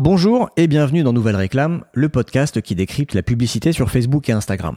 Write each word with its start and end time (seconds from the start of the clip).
Bonjour 0.00 0.48
et 0.56 0.68
bienvenue 0.68 1.02
dans 1.02 1.12
Nouvelle 1.12 1.34
Réclame, 1.34 1.82
le 1.92 2.08
podcast 2.08 2.62
qui 2.62 2.76
décrypte 2.76 3.14
la 3.14 3.24
publicité 3.24 3.72
sur 3.72 3.90
Facebook 3.90 4.28
et 4.28 4.32
Instagram. 4.32 4.76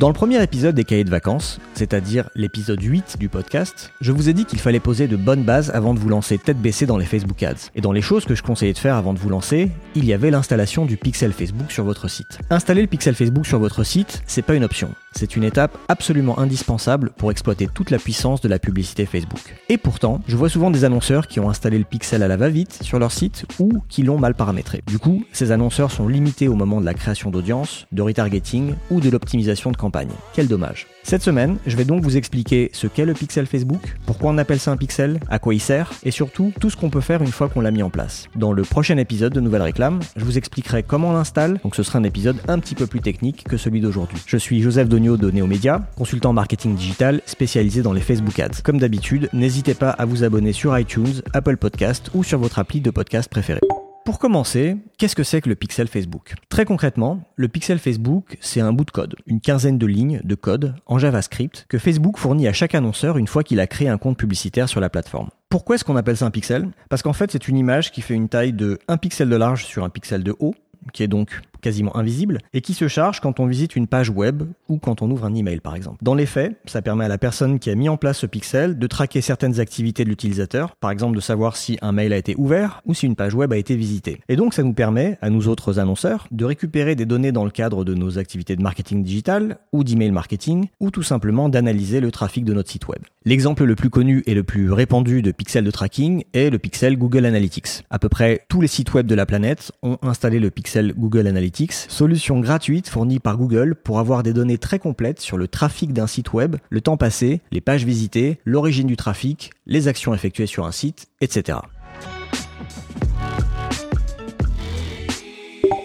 Dans 0.00 0.06
le 0.06 0.14
premier 0.14 0.40
épisode 0.40 0.76
des 0.76 0.84
cahiers 0.84 1.02
de 1.02 1.10
vacances, 1.10 1.58
c'est-à-dire 1.74 2.30
l'épisode 2.36 2.80
8 2.80 3.16
du 3.18 3.28
podcast, 3.28 3.92
je 4.00 4.12
vous 4.12 4.28
ai 4.28 4.32
dit 4.32 4.44
qu'il 4.44 4.60
fallait 4.60 4.78
poser 4.78 5.08
de 5.08 5.16
bonnes 5.16 5.42
bases 5.42 5.72
avant 5.74 5.92
de 5.92 5.98
vous 5.98 6.08
lancer 6.08 6.38
tête 6.38 6.62
baissée 6.62 6.86
dans 6.86 6.98
les 6.98 7.04
Facebook 7.04 7.42
Ads. 7.42 7.70
Et 7.74 7.80
dans 7.80 7.90
les 7.90 8.00
choses 8.00 8.24
que 8.24 8.36
je 8.36 8.44
conseillais 8.44 8.72
de 8.72 8.78
faire 8.78 8.94
avant 8.94 9.12
de 9.12 9.18
vous 9.18 9.28
lancer, 9.28 9.72
il 9.96 10.04
y 10.04 10.12
avait 10.12 10.30
l'installation 10.30 10.86
du 10.86 10.96
pixel 10.96 11.32
Facebook 11.32 11.72
sur 11.72 11.82
votre 11.82 12.06
site. 12.06 12.38
Installer 12.48 12.82
le 12.82 12.86
pixel 12.86 13.16
Facebook 13.16 13.44
sur 13.44 13.58
votre 13.58 13.82
site, 13.82 14.22
c'est 14.28 14.42
pas 14.42 14.54
une 14.54 14.62
option. 14.62 14.90
C'est 15.12 15.34
une 15.34 15.42
étape 15.42 15.76
absolument 15.88 16.38
indispensable 16.38 17.10
pour 17.16 17.32
exploiter 17.32 17.66
toute 17.66 17.90
la 17.90 17.98
puissance 17.98 18.40
de 18.40 18.48
la 18.48 18.60
publicité 18.60 19.04
Facebook. 19.04 19.56
Et 19.68 19.78
pourtant, 19.78 20.20
je 20.28 20.36
vois 20.36 20.48
souvent 20.48 20.70
des 20.70 20.84
annonceurs 20.84 21.26
qui 21.26 21.40
ont 21.40 21.50
installé 21.50 21.76
le 21.76 21.84
pixel 21.84 22.22
à 22.22 22.28
la 22.28 22.36
va-vite 22.36 22.84
sur 22.84 23.00
leur 23.00 23.10
site 23.10 23.46
ou 23.58 23.82
qui 23.88 24.04
l'ont 24.04 24.18
mal 24.18 24.34
paramétré. 24.34 24.82
Du 24.86 25.00
coup, 25.00 25.24
ces 25.32 25.50
annonceurs 25.50 25.90
sont 25.90 26.06
limités 26.06 26.46
au 26.46 26.54
moment 26.54 26.80
de 26.80 26.86
la 26.86 26.94
création 26.94 27.30
d'audience, 27.30 27.86
de 27.90 28.02
retargeting 28.02 28.74
ou 28.90 29.00
de 29.00 29.10
l'optimisation 29.10 29.72
de 29.72 29.76
campagne 29.76 29.87
quel 30.34 30.48
dommage. 30.48 30.86
Cette 31.02 31.22
semaine, 31.22 31.56
je 31.66 31.76
vais 31.76 31.84
donc 31.84 32.02
vous 32.02 32.16
expliquer 32.16 32.70
ce 32.72 32.86
qu'est 32.86 33.06
le 33.06 33.14
pixel 33.14 33.46
Facebook, 33.46 33.96
pourquoi 34.04 34.30
on 34.30 34.38
appelle 34.38 34.58
ça 34.58 34.70
un 34.70 34.76
pixel, 34.76 35.20
à 35.30 35.38
quoi 35.38 35.54
il 35.54 35.60
sert, 35.60 35.90
et 36.04 36.10
surtout 36.10 36.52
tout 36.60 36.68
ce 36.68 36.76
qu'on 36.76 36.90
peut 36.90 37.00
faire 37.00 37.22
une 37.22 37.32
fois 37.32 37.48
qu'on 37.48 37.62
l'a 37.62 37.70
mis 37.70 37.82
en 37.82 37.90
place. 37.90 38.26
Dans 38.36 38.52
le 38.52 38.62
prochain 38.62 38.98
épisode 38.98 39.32
de 39.32 39.40
Nouvelle 39.40 39.62
Réclame, 39.62 40.00
je 40.16 40.24
vous 40.24 40.36
expliquerai 40.36 40.82
comment 40.82 41.10
on 41.10 41.12
l'installe, 41.14 41.60
donc 41.62 41.76
ce 41.76 41.82
sera 41.82 41.98
un 41.98 42.04
épisode 42.04 42.36
un 42.46 42.58
petit 42.58 42.74
peu 42.74 42.86
plus 42.86 43.00
technique 43.00 43.44
que 43.44 43.56
celui 43.56 43.80
d'aujourd'hui. 43.80 44.18
Je 44.26 44.36
suis 44.36 44.60
Joseph 44.60 44.88
Dogno 44.88 45.16
de 45.16 45.30
Neomédia, 45.30 45.82
consultant 45.96 46.32
marketing 46.32 46.74
digital 46.74 47.22
spécialisé 47.26 47.82
dans 47.82 47.92
les 47.92 48.02
Facebook 48.02 48.38
Ads. 48.38 48.62
Comme 48.62 48.78
d'habitude, 48.78 49.28
n'hésitez 49.32 49.74
pas 49.74 49.90
à 49.90 50.04
vous 50.04 50.24
abonner 50.24 50.52
sur 50.52 50.78
iTunes, 50.78 51.22
Apple 51.32 51.56
Podcast 51.56 52.10
ou 52.14 52.22
sur 52.22 52.38
votre 52.38 52.58
appli 52.58 52.80
de 52.80 52.90
podcast 52.90 53.30
préféré. 53.30 53.60
Pour 54.08 54.18
commencer, 54.18 54.78
qu'est-ce 54.96 55.14
que 55.14 55.22
c'est 55.22 55.42
que 55.42 55.50
le 55.50 55.54
pixel 55.54 55.86
Facebook? 55.86 56.32
Très 56.48 56.64
concrètement, 56.64 57.20
le 57.36 57.46
pixel 57.46 57.78
Facebook, 57.78 58.38
c'est 58.40 58.62
un 58.62 58.72
bout 58.72 58.86
de 58.86 58.90
code, 58.90 59.16
une 59.26 59.42
quinzaine 59.42 59.76
de 59.76 59.84
lignes 59.84 60.22
de 60.24 60.34
code 60.34 60.76
en 60.86 60.98
JavaScript 60.98 61.66
que 61.68 61.76
Facebook 61.76 62.16
fournit 62.16 62.48
à 62.48 62.54
chaque 62.54 62.74
annonceur 62.74 63.18
une 63.18 63.26
fois 63.26 63.44
qu'il 63.44 63.60
a 63.60 63.66
créé 63.66 63.86
un 63.86 63.98
compte 63.98 64.16
publicitaire 64.16 64.66
sur 64.66 64.80
la 64.80 64.88
plateforme. 64.88 65.28
Pourquoi 65.50 65.74
est-ce 65.74 65.84
qu'on 65.84 65.96
appelle 65.96 66.16
ça 66.16 66.24
un 66.24 66.30
pixel? 66.30 66.70
Parce 66.88 67.02
qu'en 67.02 67.12
fait, 67.12 67.30
c'est 67.30 67.48
une 67.48 67.58
image 67.58 67.92
qui 67.92 68.00
fait 68.00 68.14
une 68.14 68.30
taille 68.30 68.54
de 68.54 68.78
1 68.88 68.96
pixel 68.96 69.28
de 69.28 69.36
large 69.36 69.66
sur 69.66 69.84
un 69.84 69.90
pixel 69.90 70.22
de 70.22 70.34
haut, 70.38 70.54
qui 70.94 71.02
est 71.02 71.08
donc 71.08 71.42
quasiment 71.60 71.96
invisible, 71.96 72.38
et 72.52 72.60
qui 72.60 72.74
se 72.74 72.88
charge 72.88 73.20
quand 73.20 73.40
on 73.40 73.46
visite 73.46 73.76
une 73.76 73.86
page 73.86 74.10
web 74.10 74.42
ou 74.68 74.78
quand 74.78 75.02
on 75.02 75.10
ouvre 75.10 75.24
un 75.24 75.34
email 75.34 75.60
par 75.60 75.74
exemple. 75.74 75.98
Dans 76.02 76.14
les 76.14 76.26
faits, 76.26 76.56
ça 76.66 76.82
permet 76.82 77.04
à 77.04 77.08
la 77.08 77.18
personne 77.18 77.58
qui 77.58 77.70
a 77.70 77.74
mis 77.74 77.88
en 77.88 77.96
place 77.96 78.18
ce 78.18 78.26
pixel 78.26 78.78
de 78.78 78.86
traquer 78.86 79.20
certaines 79.20 79.60
activités 79.60 80.04
de 80.04 80.08
l'utilisateur, 80.08 80.76
par 80.76 80.90
exemple 80.90 81.16
de 81.16 81.20
savoir 81.20 81.56
si 81.56 81.78
un 81.82 81.92
mail 81.92 82.12
a 82.12 82.16
été 82.16 82.34
ouvert 82.36 82.82
ou 82.86 82.94
si 82.94 83.06
une 83.06 83.16
page 83.16 83.34
web 83.34 83.52
a 83.52 83.56
été 83.56 83.76
visitée. 83.76 84.20
Et 84.28 84.36
donc 84.36 84.54
ça 84.54 84.62
nous 84.62 84.72
permet, 84.72 85.18
à 85.20 85.30
nous 85.30 85.48
autres 85.48 85.78
annonceurs, 85.78 86.26
de 86.30 86.44
récupérer 86.44 86.94
des 86.94 87.06
données 87.06 87.32
dans 87.32 87.44
le 87.44 87.50
cadre 87.50 87.84
de 87.84 87.94
nos 87.94 88.18
activités 88.18 88.56
de 88.56 88.62
marketing 88.62 89.02
digital 89.02 89.58
ou 89.72 89.84
d'email 89.84 90.10
marketing, 90.10 90.68
ou 90.80 90.90
tout 90.90 91.02
simplement 91.02 91.48
d'analyser 91.48 92.00
le 92.00 92.10
trafic 92.10 92.44
de 92.44 92.54
notre 92.54 92.70
site 92.70 92.88
web. 92.88 93.02
L'exemple 93.24 93.64
le 93.64 93.74
plus 93.74 93.90
connu 93.90 94.22
et 94.26 94.34
le 94.34 94.42
plus 94.42 94.72
répandu 94.72 95.20
de 95.22 95.32
pixel 95.32 95.64
de 95.64 95.70
tracking 95.70 96.24
est 96.32 96.50
le 96.50 96.58
pixel 96.58 96.96
Google 96.96 97.26
Analytics. 97.26 97.84
À 97.90 97.98
peu 97.98 98.08
près 98.08 98.44
tous 98.48 98.60
les 98.60 98.68
sites 98.68 98.94
web 98.94 99.06
de 99.06 99.14
la 99.14 99.26
planète 99.26 99.72
ont 99.82 99.98
installé 100.02 100.40
le 100.40 100.50
pixel 100.50 100.94
Google 100.96 101.26
Analytics 101.26 101.47
solution 101.88 102.40
gratuite 102.40 102.88
fournie 102.88 103.18
par 103.18 103.36
Google 103.36 103.74
pour 103.74 103.98
avoir 103.98 104.22
des 104.22 104.32
données 104.32 104.58
très 104.58 104.78
complètes 104.78 105.20
sur 105.20 105.36
le 105.36 105.48
trafic 105.48 105.92
d'un 105.92 106.06
site 106.06 106.32
web, 106.32 106.56
le 106.70 106.80
temps 106.80 106.96
passé, 106.96 107.40
les 107.50 107.60
pages 107.60 107.84
visitées, 107.84 108.38
l'origine 108.44 108.86
du 108.86 108.96
trafic, 108.96 109.50
les 109.66 109.88
actions 109.88 110.14
effectuées 110.14 110.46
sur 110.46 110.66
un 110.66 110.72
site, 110.72 111.08
etc. 111.20 111.58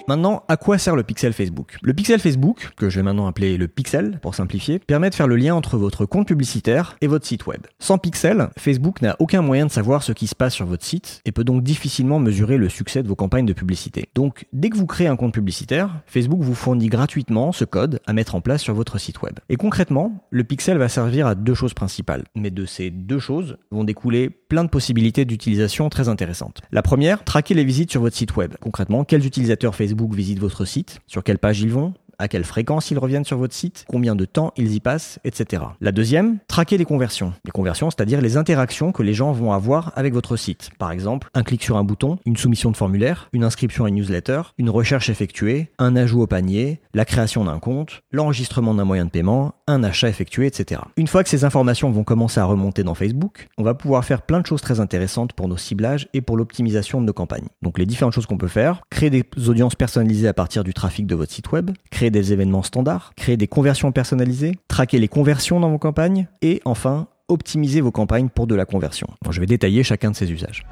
Maintenant, 0.06 0.44
à 0.50 0.58
quoi 0.58 0.78
sert 0.78 0.98
le 0.98 1.04
pixel 1.04 1.32
Facebook? 1.32 1.78
Le 1.82 1.94
pixel 1.94 2.20
Facebook, 2.20 2.72
que 2.76 2.90
je 2.90 2.98
vais 2.98 3.04
maintenant 3.04 3.26
appeler 3.26 3.56
le 3.56 3.70
pixel 3.70 4.20
pour 4.22 4.36
simplifier, 4.36 4.80
permet 4.80 5.10
de 5.10 5.16
faire 5.16 5.28
le 5.28 5.38
lien 5.38 5.56
entre 5.56 5.78
votre 5.78 6.06
compte 6.06 6.28
publicitaire 6.28 6.98
et 7.00 7.08
votre 7.08 7.26
site 7.26 7.48
web. 7.48 7.62
Sans 7.80 7.98
pixel, 7.98 8.50
Facebook 8.58 9.02
n'a 9.02 9.16
aucun 9.20 9.42
moyen 9.42 9.66
de 9.66 9.72
savoir 9.72 10.04
ce 10.04 10.12
qui 10.12 10.28
se 10.28 10.36
passe 10.36 10.56
sur 10.56 10.66
votre 10.66 10.84
site 10.84 11.22
et 11.24 11.32
peut 11.32 11.46
donc 11.46 11.64
difficilement 11.64 12.20
mesurer 12.20 12.58
le 12.58 12.68
succès 12.68 13.02
de 13.02 13.08
vos 13.08 13.16
campagnes 13.16 13.46
de 13.46 13.54
publicité. 13.54 14.10
Donc, 14.14 14.46
dès 14.52 14.70
que 14.70 14.76
vous 14.76 14.88
créez 14.88 15.08
un 15.08 15.16
compte 15.16 15.34
publicitaire, 15.34 16.02
Facebook 16.06 16.42
vous 16.42 16.56
fournit 16.56 16.88
gratuitement 16.88 17.54
ce 17.54 17.64
code 17.64 18.02
à 18.06 18.12
mettre 18.12 18.36
en 18.36 18.42
place 18.42 18.62
sur 18.62 18.74
votre 18.74 18.98
site 18.98 19.22
web. 19.22 19.40
Et 19.48 19.56
concrètement, 19.56 20.28
le 20.32 20.44
pixel 20.44 20.78
va 20.78 20.90
servir 20.90 21.28
à 21.28 21.36
deux 21.36 21.54
choses 21.54 21.74
principales. 21.74 22.26
Mais 22.36 22.52
de 22.52 22.66
ces 22.66 22.90
deux 22.90 23.20
choses 23.20 23.58
vont 23.72 23.86
découler 23.86 24.30
plein 24.30 24.66
de 24.66 24.70
possibilités 24.70 25.24
d'utilisation 25.24 25.88
très 25.88 26.10
intéressantes. 26.10 26.62
La 26.74 26.82
première, 26.82 27.24
traquer 27.24 27.54
les 27.54 27.64
visites 27.64 27.92
sur 27.92 28.02
votre 28.02 28.18
site 28.18 28.36
web. 28.36 28.54
Concrètement, 28.60 29.06
quels 29.06 29.26
utilisateurs 29.26 29.76
Facebook 29.76 29.93
Facebook 29.94 30.16
visite 30.16 30.40
votre 30.40 30.66
site, 30.66 31.02
sur 31.06 31.24
quelle 31.24 31.38
page 31.38 31.62
ils 31.62 31.70
vont, 31.70 31.94
à 32.24 32.30
quelle 32.30 32.46
fréquence 32.46 32.90
ils 32.90 32.98
reviennent 32.98 33.26
sur 33.26 33.38
votre 33.38 33.54
site, 33.54 33.84
combien 33.90 34.16
de 34.16 34.24
temps 34.24 34.54
ils 34.56 34.74
y 34.74 34.80
passent, 34.80 35.20
etc. 35.26 35.64
La 35.82 35.92
deuxième, 35.92 36.40
traquer 36.48 36.78
les 36.78 36.86
conversions. 36.86 37.34
Les 37.44 37.52
conversions, 37.52 37.92
c'est-à-dire 37.92 38.22
les 38.22 38.38
interactions 38.38 38.94
que 38.94 39.04
les 39.04 39.14
gens 39.14 39.34
vont 39.34 39.52
avoir 39.52 39.92
avec 39.98 40.14
votre 40.14 40.38
site. 40.38 40.70
Par 40.80 40.94
exemple, 40.94 41.30
un 41.34 41.44
clic 41.44 41.62
sur 41.62 41.76
un 41.76 41.84
bouton, 41.84 42.18
une 42.26 42.38
soumission 42.38 42.72
de 42.72 42.78
formulaire, 42.78 43.30
une 43.34 43.44
inscription 43.44 43.84
à 43.84 43.90
une 43.90 43.96
newsletter, 43.96 44.42
une 44.58 44.70
recherche 44.70 45.10
effectuée, 45.10 45.70
un 45.80 45.98
ajout 45.98 46.22
au 46.22 46.28
panier, 46.28 46.80
la 46.94 47.04
création 47.04 47.44
d'un 47.44 47.60
compte, 47.60 48.04
l'enregistrement 48.14 48.74
d'un 48.74 48.86
moyen 48.86 49.04
de 49.04 49.10
paiement, 49.10 49.56
un 49.68 49.84
achat 49.84 50.08
effectué, 50.08 50.48
etc. 50.48 50.80
Une 50.96 51.08
fois 51.08 51.24
que 51.24 51.30
ces 51.30 51.44
informations 51.44 51.92
vont 51.92 52.06
commencer 52.06 52.40
à 52.40 52.46
remonter 52.46 52.84
dans 52.84 52.96
Facebook, 52.96 53.50
on 53.58 53.64
va 53.64 53.74
pouvoir 53.74 54.06
faire 54.06 54.22
plein 54.22 54.40
de 54.40 54.46
choses 54.46 54.62
très 54.62 54.80
intéressantes 54.80 55.34
pour 55.34 55.50
nos 55.50 55.58
ciblages 55.58 56.08
et 56.14 56.22
pour 56.22 56.38
l'optimisation 56.38 57.02
de 57.02 57.06
nos 57.06 57.14
campagnes. 57.14 57.48
Donc 57.62 57.78
les 57.78 57.86
différentes 57.86 58.14
choses 58.14 58.28
qu'on 58.28 58.38
peut 58.38 58.48
faire, 58.48 58.82
créer 58.90 59.10
des 59.10 59.26
audiences 59.50 59.76
personnalisées 59.76 60.30
à 60.30 60.34
partir 60.34 60.64
du 60.64 60.74
trafic 60.74 61.06
de 61.06 61.16
votre 61.16 61.34
site 61.34 61.52
web, 61.52 61.72
créer 61.92 62.12
des 62.14 62.32
événements 62.32 62.64
standards, 62.64 63.12
créer 63.18 63.36
des 63.36 63.48
conversions 63.48 63.92
personnalisées, 63.92 64.54
traquer 64.70 65.00
les 65.00 65.10
conversions 65.10 65.60
dans 65.60 65.70
vos 65.70 65.78
campagnes 65.80 66.28
et 66.42 66.62
enfin 66.64 67.08
optimiser 67.28 67.82
vos 67.82 67.92
campagnes 67.92 68.30
pour 68.30 68.48
de 68.48 68.56
la 68.56 68.66
conversion. 68.66 69.08
je 69.30 69.40
vais 69.42 69.46
détailler 69.46 69.84
chacun 69.84 70.12
de 70.12 70.16
ces 70.16 70.32
usages. 70.32 70.66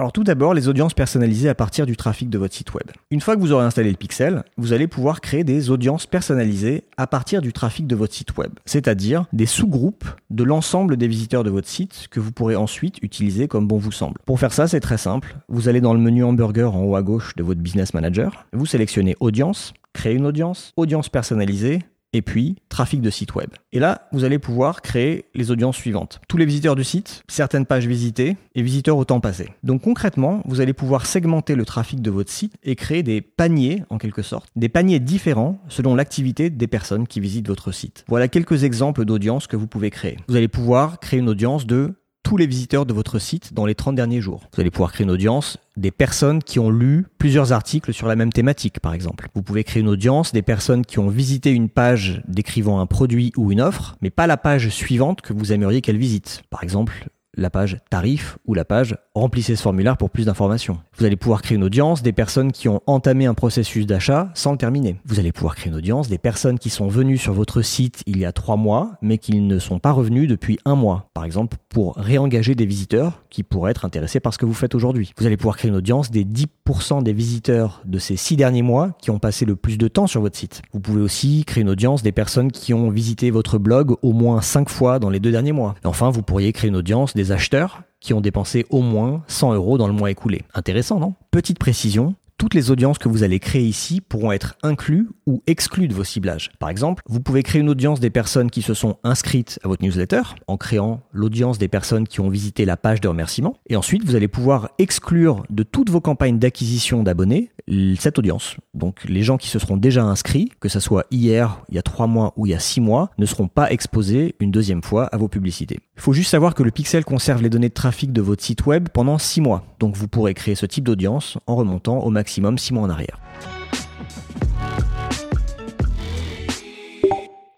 Alors 0.00 0.12
tout 0.12 0.24
d'abord, 0.24 0.54
les 0.54 0.66
audiences 0.66 0.94
personnalisées 0.94 1.50
à 1.50 1.54
partir 1.54 1.84
du 1.84 1.94
trafic 1.94 2.30
de 2.30 2.38
votre 2.38 2.54
site 2.54 2.72
web. 2.72 2.86
Une 3.10 3.20
fois 3.20 3.36
que 3.36 3.40
vous 3.42 3.52
aurez 3.52 3.66
installé 3.66 3.90
le 3.90 3.98
pixel, 3.98 4.44
vous 4.56 4.72
allez 4.72 4.86
pouvoir 4.86 5.20
créer 5.20 5.44
des 5.44 5.68
audiences 5.68 6.06
personnalisées 6.06 6.84
à 6.96 7.06
partir 7.06 7.42
du 7.42 7.52
trafic 7.52 7.86
de 7.86 7.94
votre 7.94 8.14
site 8.14 8.34
web, 8.38 8.50
c'est-à-dire 8.64 9.26
des 9.34 9.44
sous-groupes 9.44 10.06
de 10.30 10.42
l'ensemble 10.42 10.96
des 10.96 11.06
visiteurs 11.06 11.44
de 11.44 11.50
votre 11.50 11.68
site 11.68 12.08
que 12.10 12.18
vous 12.18 12.32
pourrez 12.32 12.56
ensuite 12.56 12.96
utiliser 13.02 13.46
comme 13.46 13.68
bon 13.68 13.76
vous 13.76 13.92
semble. 13.92 14.16
Pour 14.24 14.40
faire 14.40 14.54
ça, 14.54 14.66
c'est 14.66 14.80
très 14.80 14.96
simple. 14.96 15.36
Vous 15.50 15.68
allez 15.68 15.82
dans 15.82 15.92
le 15.92 16.00
menu 16.00 16.24
hamburger 16.24 16.74
en 16.74 16.82
haut 16.82 16.96
à 16.96 17.02
gauche 17.02 17.36
de 17.36 17.42
votre 17.42 17.60
business 17.60 17.92
manager, 17.92 18.46
vous 18.54 18.64
sélectionnez 18.64 19.16
audience, 19.20 19.74
créer 19.92 20.14
une 20.14 20.24
audience, 20.24 20.72
audience 20.78 21.10
personnalisée, 21.10 21.80
et 22.12 22.22
puis 22.22 22.56
trafic 22.68 23.00
de 23.00 23.10
site 23.10 23.34
web. 23.34 23.50
Et 23.72 23.78
là, 23.78 24.08
vous 24.12 24.24
allez 24.24 24.38
pouvoir 24.38 24.82
créer 24.82 25.26
les 25.34 25.50
audiences 25.50 25.76
suivantes. 25.76 26.20
Tous 26.28 26.36
les 26.36 26.44
visiteurs 26.44 26.76
du 26.76 26.84
site, 26.84 27.22
certaines 27.28 27.66
pages 27.66 27.86
visitées 27.86 28.36
et 28.54 28.62
visiteurs 28.62 28.96
au 28.96 29.04
temps 29.04 29.20
passé. 29.20 29.50
Donc 29.62 29.82
concrètement, 29.82 30.42
vous 30.44 30.60
allez 30.60 30.72
pouvoir 30.72 31.06
segmenter 31.06 31.54
le 31.54 31.64
trafic 31.64 32.02
de 32.02 32.10
votre 32.10 32.30
site 32.30 32.54
et 32.62 32.76
créer 32.76 33.02
des 33.02 33.20
paniers, 33.20 33.84
en 33.90 33.98
quelque 33.98 34.22
sorte, 34.22 34.50
des 34.56 34.68
paniers 34.68 35.00
différents 35.00 35.60
selon 35.68 35.94
l'activité 35.94 36.50
des 36.50 36.66
personnes 36.66 37.06
qui 37.06 37.20
visitent 37.20 37.48
votre 37.48 37.72
site. 37.72 38.04
Voilà 38.08 38.28
quelques 38.28 38.64
exemples 38.64 39.04
d'audiences 39.04 39.46
que 39.46 39.56
vous 39.56 39.66
pouvez 39.66 39.90
créer. 39.90 40.16
Vous 40.28 40.36
allez 40.36 40.48
pouvoir 40.48 41.00
créer 41.00 41.20
une 41.20 41.28
audience 41.28 41.66
de 41.66 41.94
tous 42.22 42.36
les 42.36 42.46
visiteurs 42.46 42.86
de 42.86 42.92
votre 42.92 43.18
site 43.18 43.54
dans 43.54 43.66
les 43.66 43.74
30 43.74 43.94
derniers 43.94 44.20
jours. 44.20 44.48
Vous 44.54 44.60
allez 44.60 44.70
pouvoir 44.70 44.92
créer 44.92 45.04
une 45.04 45.10
audience 45.10 45.58
des 45.76 45.90
personnes 45.90 46.42
qui 46.42 46.58
ont 46.58 46.70
lu 46.70 47.06
plusieurs 47.18 47.52
articles 47.52 47.92
sur 47.92 48.06
la 48.06 48.16
même 48.16 48.32
thématique, 48.32 48.80
par 48.80 48.94
exemple. 48.94 49.28
Vous 49.34 49.42
pouvez 49.42 49.64
créer 49.64 49.80
une 49.80 49.88
audience 49.88 50.32
des 50.32 50.42
personnes 50.42 50.84
qui 50.84 50.98
ont 50.98 51.08
visité 51.08 51.50
une 51.50 51.68
page 51.68 52.22
décrivant 52.28 52.80
un 52.80 52.86
produit 52.86 53.32
ou 53.36 53.52
une 53.52 53.60
offre, 53.60 53.96
mais 54.00 54.10
pas 54.10 54.26
la 54.26 54.36
page 54.36 54.68
suivante 54.68 55.20
que 55.22 55.32
vous 55.32 55.52
aimeriez 55.52 55.80
qu'elle 55.80 55.98
visite. 55.98 56.42
Par 56.50 56.62
exemple, 56.62 57.08
la 57.40 57.50
page 57.50 57.78
tarif 57.90 58.38
ou 58.46 58.54
la 58.54 58.64
page 58.64 58.96
remplissez 59.14 59.56
ce 59.56 59.62
formulaire 59.62 59.96
pour 59.96 60.10
plus 60.10 60.26
d'informations. 60.26 60.78
Vous 60.96 61.04
allez 61.04 61.16
pouvoir 61.16 61.42
créer 61.42 61.56
une 61.56 61.64
audience 61.64 62.02
des 62.02 62.12
personnes 62.12 62.52
qui 62.52 62.68
ont 62.68 62.80
entamé 62.86 63.26
un 63.26 63.34
processus 63.34 63.86
d'achat 63.86 64.30
sans 64.34 64.52
le 64.52 64.58
terminer. 64.58 64.96
Vous 65.06 65.18
allez 65.18 65.32
pouvoir 65.32 65.56
créer 65.56 65.70
une 65.70 65.76
audience 65.76 66.08
des 66.08 66.18
personnes 66.18 66.58
qui 66.58 66.70
sont 66.70 66.88
venues 66.88 67.18
sur 67.18 67.32
votre 67.32 67.62
site 67.62 68.02
il 68.06 68.18
y 68.18 68.24
a 68.24 68.32
trois 68.32 68.56
mois 68.56 68.92
mais 69.02 69.18
qui 69.18 69.40
ne 69.40 69.58
sont 69.58 69.78
pas 69.78 69.92
revenus 69.92 70.28
depuis 70.28 70.58
un 70.64 70.74
mois. 70.74 71.10
Par 71.14 71.24
exemple, 71.24 71.56
pour 71.68 71.96
réengager 71.96 72.54
des 72.54 72.66
visiteurs 72.66 73.22
qui 73.30 73.42
pourraient 73.42 73.70
être 73.70 73.84
intéressés 73.84 74.20
par 74.20 74.34
ce 74.34 74.38
que 74.38 74.46
vous 74.46 74.54
faites 74.54 74.74
aujourd'hui. 74.74 75.12
Vous 75.16 75.26
allez 75.26 75.36
pouvoir 75.36 75.56
créer 75.56 75.70
une 75.70 75.76
audience 75.76 76.10
des 76.10 76.24
10% 76.24 77.02
des 77.02 77.12
visiteurs 77.12 77.82
de 77.84 77.98
ces 77.98 78.16
six 78.16 78.36
derniers 78.36 78.62
mois 78.62 78.90
qui 79.00 79.10
ont 79.10 79.18
passé 79.18 79.44
le 79.44 79.56
plus 79.56 79.78
de 79.78 79.88
temps 79.88 80.06
sur 80.06 80.20
votre 80.20 80.36
site. 80.36 80.62
Vous 80.72 80.80
pouvez 80.80 81.00
aussi 81.00 81.44
créer 81.44 81.62
une 81.62 81.70
audience 81.70 82.02
des 82.02 82.12
personnes 82.12 82.52
qui 82.52 82.74
ont 82.74 82.90
visité 82.90 83.30
votre 83.30 83.58
blog 83.58 83.96
au 84.02 84.12
moins 84.12 84.40
cinq 84.40 84.68
fois 84.68 84.98
dans 84.98 85.10
les 85.10 85.20
deux 85.20 85.30
derniers 85.30 85.52
mois. 85.52 85.74
enfin, 85.84 86.10
vous 86.10 86.22
pourriez 86.22 86.52
créer 86.52 86.68
une 86.68 86.76
audience 86.76 87.14
des 87.14 87.29
acheteurs 87.32 87.82
qui 88.00 88.14
ont 88.14 88.20
dépensé 88.20 88.66
au 88.70 88.80
moins 88.80 89.22
100 89.28 89.54
euros 89.54 89.78
dans 89.78 89.86
le 89.86 89.92
mois 89.92 90.10
écoulé. 90.10 90.42
Intéressant, 90.54 90.98
non? 90.98 91.14
Petite 91.30 91.58
précision, 91.58 92.14
toutes 92.40 92.54
les 92.54 92.70
audiences 92.70 92.96
que 92.96 93.10
vous 93.10 93.22
allez 93.22 93.38
créer 93.38 93.64
ici 93.64 94.00
pourront 94.00 94.32
être 94.32 94.56
incluses 94.62 95.06
ou 95.26 95.42
exclues 95.46 95.88
de 95.88 95.94
vos 95.94 96.04
ciblages. 96.04 96.50
Par 96.58 96.70
exemple, 96.70 97.02
vous 97.06 97.20
pouvez 97.20 97.42
créer 97.42 97.60
une 97.60 97.68
audience 97.68 98.00
des 98.00 98.08
personnes 98.08 98.50
qui 98.50 98.62
se 98.62 98.72
sont 98.72 98.96
inscrites 99.04 99.60
à 99.62 99.68
votre 99.68 99.84
newsletter 99.84 100.22
en 100.46 100.56
créant 100.56 101.02
l'audience 101.12 101.58
des 101.58 101.68
personnes 101.68 102.08
qui 102.08 102.20
ont 102.20 102.30
visité 102.30 102.64
la 102.64 102.78
page 102.78 103.02
de 103.02 103.08
remerciement. 103.08 103.58
Et 103.68 103.76
ensuite, 103.76 104.06
vous 104.06 104.16
allez 104.16 104.26
pouvoir 104.26 104.70
exclure 104.78 105.42
de 105.50 105.62
toutes 105.62 105.90
vos 105.90 106.00
campagnes 106.00 106.38
d'acquisition 106.38 107.02
d'abonnés 107.02 107.50
cette 107.98 108.18
audience. 108.18 108.56
Donc 108.74 109.04
les 109.04 109.22
gens 109.22 109.36
qui 109.36 109.48
se 109.48 109.58
seront 109.58 109.76
déjà 109.76 110.02
inscrits, 110.02 110.50
que 110.60 110.68
ce 110.68 110.80
soit 110.80 111.06
hier, 111.10 111.62
il 111.68 111.76
y 111.76 111.78
a 111.78 111.82
trois 111.82 112.06
mois 112.06 112.32
ou 112.36 112.46
il 112.46 112.50
y 112.50 112.54
a 112.54 112.58
six 112.58 112.80
mois, 112.80 113.10
ne 113.18 113.26
seront 113.26 113.48
pas 113.48 113.70
exposés 113.70 114.34
une 114.40 114.50
deuxième 114.50 114.82
fois 114.82 115.04
à 115.06 115.16
vos 115.16 115.28
publicités. 115.28 115.78
Il 116.00 116.02
faut 116.02 116.14
juste 116.14 116.30
savoir 116.30 116.54
que 116.54 116.62
le 116.62 116.70
pixel 116.70 117.04
conserve 117.04 117.42
les 117.42 117.50
données 117.50 117.68
de 117.68 117.74
trafic 117.74 118.10
de 118.10 118.22
votre 118.22 118.42
site 118.42 118.64
web 118.64 118.88
pendant 118.88 119.18
six 119.18 119.42
mois. 119.42 119.66
Donc 119.80 119.98
vous 119.98 120.08
pourrez 120.08 120.32
créer 120.32 120.54
ce 120.54 120.64
type 120.64 120.84
d'audience 120.84 121.36
en 121.46 121.56
remontant 121.56 121.98
au 121.98 122.08
maximum 122.08 122.56
six 122.56 122.72
mois 122.72 122.84
en 122.84 122.88
arrière. 122.88 123.20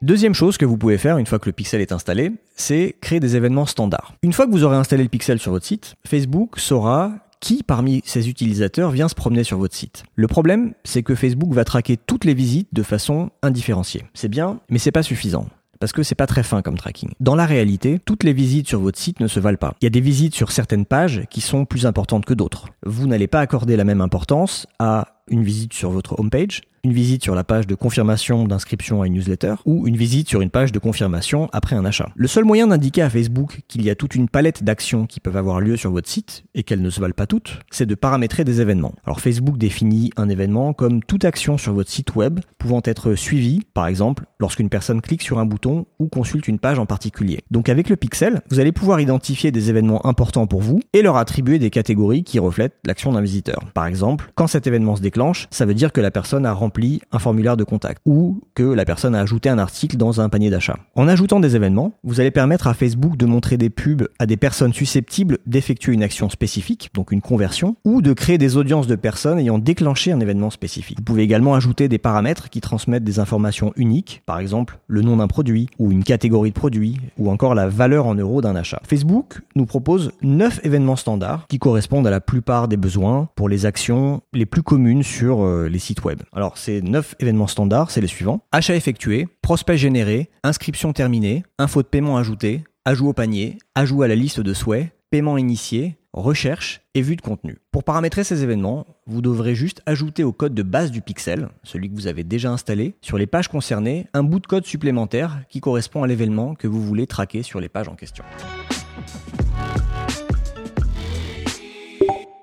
Deuxième 0.03 0.35
chose 0.35 0.57
que 0.57 0.65
vous 0.65 0.77
pouvez 0.77 0.99
faire 0.99 1.19
une 1.19 1.27
fois 1.27 1.39
que 1.39 1.49
le 1.49 1.53
pixel 1.53 1.81
est 1.81 1.93
installé, 1.93 2.33
c'est 2.57 2.97
créer 3.01 3.21
des 3.21 3.37
événements 3.37 3.65
standards. 3.65 4.13
Une 4.25 4.33
fois 4.33 4.47
que 4.47 4.51
vous 4.51 4.65
aurez 4.65 4.77
installé 4.77 5.05
le 5.05 5.09
pixel 5.09 5.39
sur 5.39 5.53
votre 5.53 5.65
site, 5.65 5.95
Facebook 6.05 6.59
saura 6.59 7.13
qui 7.39 7.63
parmi 7.63 8.03
ses 8.05 8.29
utilisateurs 8.29 8.91
vient 8.91 9.09
se 9.09 9.15
promener 9.15 9.45
sur 9.45 9.59
votre 9.59 9.77
site. 9.77 10.03
Le 10.17 10.27
problème, 10.27 10.75
c'est 10.83 11.05
que 11.05 11.15
Facebook 11.15 11.53
va 11.53 11.65
traquer 11.65 11.97
toutes 11.97 12.25
les 12.25 12.35
visites 12.35 12.71
de 12.73 12.83
façon 12.83 13.31
indifférenciée. 13.43 14.03
C'est 14.15 14.29
bien, 14.29 14.59
mais 14.69 14.81
c'est 14.81 14.91
pas 14.91 15.05
suffisant 15.05 15.47
parce 15.83 15.91
que 15.93 16.05
c'est 16.05 16.15
pas 16.15 16.29
très 16.29 16.45
fin 16.45 16.63
comme 16.63 16.79
tracking. 16.79 17.11
Dans 17.19 17.35
la 17.35 17.45
réalité, 17.45 17.99
toutes 18.05 18.23
les 18.23 18.33
visites 18.33 18.69
sur 18.69 18.79
votre 18.79 19.01
site 19.01 19.19
ne 19.19 19.27
se 19.27 19.41
valent 19.41 19.59
pas. 19.59 19.75
Il 19.81 19.85
y 19.85 19.89
a 19.89 19.91
des 19.91 20.01
visites 20.01 20.33
sur 20.33 20.53
certaines 20.53 20.87
pages 20.87 21.25
qui 21.29 21.41
sont 21.41 21.65
plus 21.65 21.87
importantes 21.87 22.25
que 22.25 22.35
d'autres. 22.35 22.69
Vous 22.87 23.09
n'allez 23.09 23.27
pas 23.27 23.41
accorder 23.41 23.75
la 23.77 23.83
même 23.83 24.01
importance 24.01 24.69
à 24.79 25.22
une 25.29 25.43
visite 25.43 25.73
sur 25.73 25.91
votre 25.91 26.19
homepage 26.19 26.63
une 26.85 26.93
visite 26.93 27.23
sur 27.23 27.37
la 27.37 27.45
page 27.45 27.69
de 27.69 27.77
confirmation 27.77 28.45
d'inscription 28.45 29.03
à 29.03 29.07
une 29.07 29.15
newsletter 29.15 29.55
ou 29.67 29.87
une 29.87 29.97
visite 29.97 30.29
sur 30.29 30.41
une 30.41 30.51
page 30.51 30.73
de 30.73 30.81
confirmation 30.81 31.49
après 31.53 31.77
un 31.77 31.85
achat. 31.85 32.11
Le 32.17 32.27
seul 32.27 32.45
moyen 32.45 32.67
d'indiquer 32.67 33.03
à 33.03 33.11
Facebook 33.11 33.61
qu'il 33.69 33.85
y 33.85 33.91
a 33.91 33.95
toute 33.95 34.17
une 34.17 34.29
palette 34.29 34.65
d'actions 34.65 35.07
qui 35.07 35.21
peuvent 35.21 35.37
avoir 35.37 35.61
lieu 35.61 35.77
sur 35.77 35.93
votre 35.93 36.09
site 36.09 36.43
et 36.57 36.65
qu'elles 36.65 36.83
ne 36.83 36.91
se 36.91 37.01
valent 37.01 37.15
pas 37.15 37.29
toutes, 37.29 37.61
c'est 37.71 37.87
de 37.87 37.95
paramétrer 37.95 38.43
des 38.43 38.61
événements. 38.61 38.97
Alors 39.05 39.21
Facebook 39.21 39.59
définit 39.59 40.11
un 40.17 40.29
événement 40.29 40.73
comme 40.73 41.05
toute 41.05 41.25
action 41.25 41.57
sur 41.57 41.73
votre 41.73 41.89
site 41.89 42.17
web 42.17 42.41
pouvant 42.59 42.83
être 42.85 43.15
suivie, 43.15 43.61
par 43.75 43.87
exemple, 43.87 44.25
lorsqu'une 44.41 44.69
personne 44.69 45.03
clique 45.03 45.23
sur 45.23 45.39
un 45.39 45.47
bouton 45.47 45.87
ou 46.01 46.09
consulte 46.09 46.49
une 46.49 46.59
page 46.59 46.81
en 46.81 46.87
particulier. 46.87 47.45
Donc 47.53 47.69
avec 47.69 47.91
le 47.91 47.97
pixel, 47.97 48.41
vous 48.51 48.59
allez 48.59 48.73
pouvoir 48.73 48.99
identifier 48.99 49.53
des 49.53 49.71
événements 49.71 50.05
importants 50.05 50.49
pour 50.49 50.63
vous 50.63 50.81
et 50.93 51.03
leur 51.03 51.17
attribuer 51.17 51.61
des 51.61 51.71
catégories 51.71 52.25
qui 52.25 52.41
reflètent 52.41 52.75
l'action 52.85 53.13
d'un 53.13 53.21
visiteur. 53.21 53.61
Par 53.73 53.87
exemple, 53.87 54.33
quand 54.35 54.49
cet 54.49 54.67
événement 54.67 54.97
se 54.97 55.01
déclenche, 55.01 55.12
ça 55.51 55.67
veut 55.67 55.75
dire 55.75 55.93
que 55.93 56.01
la 56.01 56.11
personne 56.11 56.47
a 56.47 56.53
rempli 56.53 57.01
un 57.13 57.19
formulaire 57.19 57.57
de 57.57 57.65
contact 57.65 58.01
ou 58.05 58.41
que 58.55 58.63
la 58.63 58.85
personne 58.85 59.15
a 59.15 59.21
ajouté 59.21 59.49
un 59.49 59.59
article 59.59 59.97
dans 59.97 60.21
un 60.21 60.29
panier 60.29 60.51
d'achat. 60.51 60.79
En 60.95 61.09
ajoutant 61.09 61.41
des 61.41 61.57
événements, 61.57 61.93
vous 62.05 62.21
allez 62.21 62.31
permettre 62.31 62.67
à 62.67 62.75
Facebook 62.75 63.17
de 63.17 63.27
montrer 63.27 63.57
des 63.57 63.71
pubs 63.71 64.09
à 64.19 64.27
des 64.27 64.37
personnes 64.37 64.73
susceptibles 64.73 65.39
d'effectuer 65.47 65.93
une 65.93 66.03
action 66.03 66.29
spécifique, 66.31 66.91
donc 66.95 67.13
une 67.13 67.21
conversion, 67.21 67.77
ou 67.85 68.03
de 68.03 68.13
créer 68.13 68.39
des 68.39 68.57
audiences 68.57 68.87
de 68.87 68.97
personnes 68.97 69.39
ayant 69.39 69.59
déclenché 69.59 70.13
un 70.13 70.21
événement 70.21 70.51
spécifique. 70.51 70.99
Vous 70.99 71.05
pouvez 71.05 71.23
également 71.23 71.55
ajouter 71.55 71.89
des 71.89 71.99
paramètres 71.99 72.51
qui 72.51 72.61
transmettent 72.61 73.05
des 73.05 73.19
informations 73.19 73.73
uniques, 73.77 74.23
par 74.27 74.39
exemple 74.39 74.79
le 74.87 75.03
nom 75.03 75.17
d'un 75.17 75.29
produit 75.29 75.69
ou 75.79 75.93
une 75.93 76.05
catégorie 76.05 76.51
de 76.51 76.55
produits 76.55 77.01
ou 77.19 77.31
encore 77.31 77.55
la 77.55 77.69
valeur 77.69 78.07
en 78.07 78.15
euros 78.15 78.41
d'un 78.41 78.57
achat. 78.57 78.81
Facebook 78.87 79.41
nous 79.57 79.67
propose 79.67 80.13
9 80.23 80.61
événements 80.65 80.97
standards 80.97 81.47
qui 81.49 81.59
correspondent 81.59 82.07
à 82.07 82.11
la 82.11 82.21
plupart 82.21 82.69
des 82.69 82.77
besoins 82.77 83.29
pour 83.35 83.49
les 83.49 83.67
actions 83.67 84.23
les 84.33 84.47
plus 84.47 84.63
communes 84.63 85.02
sur 85.03 85.45
euh, 85.45 85.69
les 85.69 85.79
sites 85.79 86.05
web. 86.05 86.23
Alors 86.33 86.59
ces 86.59 86.83
neuf 86.83 87.15
événements 87.21 87.47
standards, 87.47 87.91
c'est 87.91 88.01
les 88.01 88.07
suivants. 88.07 88.43
Achat 88.53 88.75
effectué, 88.75 89.29
prospect 89.43 89.77
généré, 89.77 90.31
inscription 90.43 90.93
terminée, 90.93 91.45
info 91.59 91.83
de 91.83 91.89
paiement 91.89 92.17
ajouté, 92.17 92.65
ajout 92.85 93.09
au 93.09 93.13
panier, 93.13 93.59
ajout 93.75 94.03
à 94.03 94.09
la 94.09 94.15
liste 94.15 94.41
de 94.41 94.55
souhaits, 94.55 94.91
paiement 95.11 95.39
initié, 95.39 95.97
recherche 96.13 96.83
et 96.95 97.03
vue 97.03 97.17
de 97.17 97.23
contenu. 97.23 97.59
Pour 97.71 97.85
paramétrer 97.85 98.25
ces 98.25 98.43
événements, 98.43 98.87
vous 99.07 99.23
devrez 99.23 99.55
juste 99.55 99.83
ajouter 99.87 100.25
au 100.25 100.33
code 100.33 100.55
de 100.55 100.63
base 100.63 100.91
du 100.91 101.01
pixel, 101.01 101.49
celui 101.63 101.91
que 101.91 101.95
vous 101.95 102.07
avez 102.07 102.25
déjà 102.25 102.51
installé, 102.51 102.95
sur 103.01 103.19
les 103.19 103.27
pages 103.27 103.49
concernées, 103.49 104.07
un 104.13 104.23
bout 104.23 104.41
de 104.41 104.47
code 104.47 104.67
supplémentaire 104.67 105.43
qui 105.49 105.61
correspond 105.61 106.03
à 106.03 106.07
l'événement 106.07 106.55
que 106.55 106.69
vous 106.69 106.83
voulez 106.83 107.07
traquer 107.07 107.43
sur 107.43 107.61
les 107.61 107.69
pages 107.69 107.89
en 107.89 107.95
question. 107.95 108.25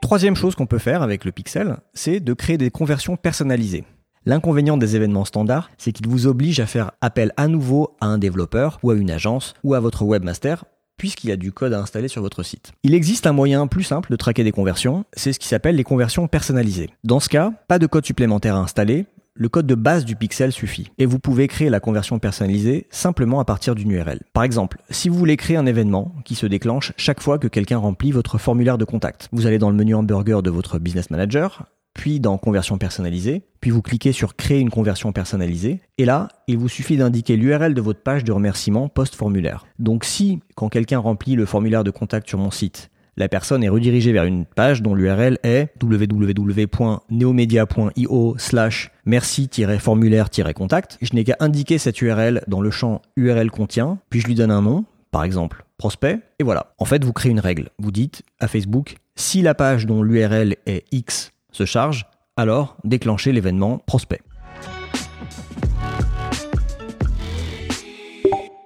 Troisième 0.09 0.35
chose 0.35 0.55
qu'on 0.55 0.65
peut 0.65 0.79
faire 0.79 1.03
avec 1.03 1.23
le 1.23 1.31
pixel, 1.31 1.77
c'est 1.93 2.19
de 2.19 2.33
créer 2.33 2.57
des 2.57 2.71
conversions 2.71 3.15
personnalisées. 3.15 3.83
L'inconvénient 4.25 4.75
des 4.75 4.95
événements 4.95 5.23
standards, 5.23 5.69
c'est 5.77 5.91
qu'ils 5.91 6.07
vous 6.07 6.25
obligent 6.25 6.61
à 6.61 6.65
faire 6.65 6.93
appel 6.99 7.31
à 7.37 7.47
nouveau 7.47 7.95
à 8.01 8.07
un 8.07 8.17
développeur 8.17 8.79
ou 8.81 8.89
à 8.89 8.95
une 8.95 9.11
agence 9.11 9.53
ou 9.63 9.75
à 9.75 9.79
votre 9.79 10.03
webmaster 10.03 10.65
puisqu'il 10.97 11.29
y 11.29 11.31
a 11.31 11.35
du 11.35 11.51
code 11.51 11.73
à 11.73 11.79
installer 11.79 12.07
sur 12.07 12.23
votre 12.23 12.41
site. 12.41 12.71
Il 12.81 12.95
existe 12.95 13.27
un 13.27 13.33
moyen 13.33 13.67
plus 13.67 13.83
simple 13.83 14.09
de 14.09 14.15
traquer 14.15 14.43
des 14.43 14.51
conversions, 14.51 15.05
c'est 15.13 15.31
ce 15.31 15.37
qui 15.37 15.47
s'appelle 15.47 15.75
les 15.75 15.83
conversions 15.83 16.27
personnalisées. 16.27 16.89
Dans 17.03 17.19
ce 17.19 17.29
cas, 17.29 17.53
pas 17.67 17.77
de 17.77 17.85
code 17.85 18.05
supplémentaire 18.05 18.55
à 18.55 18.59
installer, 18.59 19.05
le 19.39 19.47
code 19.47 19.65
de 19.65 19.75
base 19.75 20.03
du 20.03 20.17
pixel 20.17 20.51
suffit. 20.51 20.91
Et 20.97 21.05
vous 21.05 21.17
pouvez 21.17 21.47
créer 21.47 21.69
la 21.69 21.79
conversion 21.79 22.19
personnalisée 22.19 22.87
simplement 22.91 23.39
à 23.39 23.45
partir 23.45 23.73
d'une 23.73 23.89
URL. 23.89 24.19
Par 24.33 24.43
exemple, 24.43 24.81
si 24.89 25.07
vous 25.07 25.17
voulez 25.17 25.37
créer 25.37 25.55
un 25.55 25.65
événement 25.65 26.13
qui 26.25 26.35
se 26.35 26.45
déclenche 26.45 26.91
chaque 26.97 27.21
fois 27.21 27.39
que 27.39 27.47
quelqu'un 27.47 27.77
remplit 27.77 28.11
votre 28.11 28.37
formulaire 28.37 28.77
de 28.77 28.83
contact, 28.83 29.29
vous 29.31 29.47
allez 29.47 29.57
dans 29.57 29.69
le 29.69 29.77
menu 29.77 29.95
hamburger 29.95 30.43
de 30.43 30.49
votre 30.49 30.77
business 30.77 31.09
manager, 31.09 31.67
puis 31.93 32.19
dans 32.19 32.37
conversion 32.37 32.77
personnalisée, 32.77 33.43
puis 33.61 33.71
vous 33.71 33.81
cliquez 33.81 34.11
sur 34.11 34.35
créer 34.35 34.59
une 34.59 34.69
conversion 34.69 35.13
personnalisée, 35.13 35.79
et 35.97 36.03
là, 36.03 36.27
il 36.47 36.57
vous 36.57 36.69
suffit 36.69 36.97
d'indiquer 36.97 37.37
l'URL 37.37 37.73
de 37.73 37.81
votre 37.81 38.01
page 38.01 38.25
de 38.25 38.33
remerciement 38.33 38.89
post-formulaire. 38.89 39.65
Donc 39.79 40.03
si, 40.03 40.41
quand 40.55 40.67
quelqu'un 40.67 40.99
remplit 40.99 41.35
le 41.35 41.45
formulaire 41.45 41.85
de 41.85 41.91
contact 41.91 42.27
sur 42.27 42.39
mon 42.39 42.51
site, 42.51 42.91
la 43.19 43.29
personne 43.29 43.63
est 43.63 43.69
redirigée 43.69 44.11
vers 44.13 44.23
une 44.23 44.45
page 44.45 44.81
dont 44.81 44.95
l'URL 44.95 45.37
est 45.43 45.67
www.neomedia.io 45.83 48.35
slash 48.37 48.91
merci-formulaire-contact. 49.05 50.97
Je 51.01 51.13
n'ai 51.13 51.25
qu'à 51.25 51.35
indiquer 51.41 51.77
cette 51.77 52.01
URL 52.01 52.41
dans 52.47 52.61
le 52.61 52.71
champ 52.71 53.01
URL 53.17 53.51
contient, 53.51 53.99
puis 54.09 54.21
je 54.21 54.27
lui 54.27 54.35
donne 54.35 54.51
un 54.51 54.61
nom, 54.61 54.85
par 55.11 55.25
exemple 55.25 55.65
prospect, 55.77 56.19
et 56.39 56.43
voilà. 56.43 56.73
En 56.77 56.85
fait, 56.85 57.03
vous 57.05 57.13
créez 57.13 57.31
une 57.31 57.39
règle. 57.39 57.69
Vous 57.79 57.91
dites 57.91 58.23
à 58.39 58.47
Facebook, 58.47 58.97
si 59.15 59.41
la 59.41 59.55
page 59.55 59.85
dont 59.85 60.03
l'URL 60.03 60.57
est 60.65 60.83
X 60.91 61.31
se 61.51 61.63
charge, 61.65 62.05
alors 62.35 62.75
déclenchez 62.83 63.31
l'événement 63.31 63.77
prospect. 63.79 64.19